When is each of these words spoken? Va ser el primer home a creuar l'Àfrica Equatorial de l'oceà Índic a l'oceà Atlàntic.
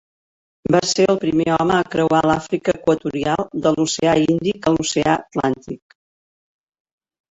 Va 0.75 0.79
ser 0.91 1.05
el 1.13 1.19
primer 1.23 1.47
home 1.57 1.75
a 1.81 1.91
creuar 1.97 2.23
l'Àfrica 2.31 2.75
Equatorial 2.79 3.47
de 3.69 3.77
l'oceà 3.79 4.19
Índic 4.27 4.61
a 4.63 4.77
l'oceà 4.77 5.17
Atlàntic. 5.23 6.01